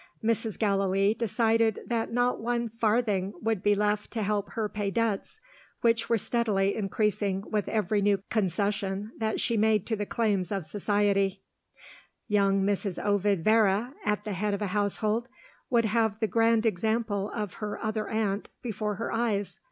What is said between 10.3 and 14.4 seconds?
of society. Young Mrs. Ovid Vere, at the